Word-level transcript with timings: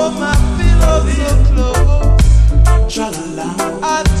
Oh, 0.00 0.12
my 0.12 0.32
pillow 0.56 1.00
so 1.10 1.32
close. 1.48 2.94
Tra-la-la. 2.94 3.48
I 3.82 4.17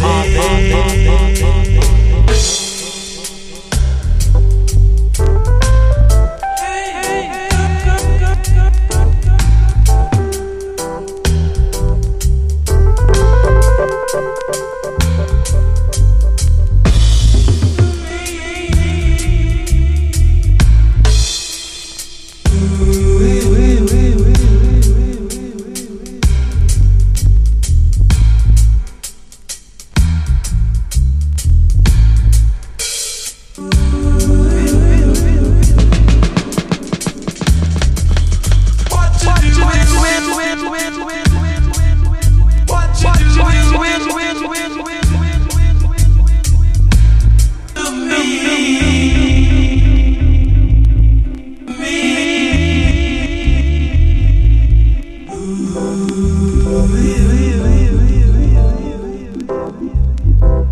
Baby. 0.00 1.04
Bobby. 2.26 2.73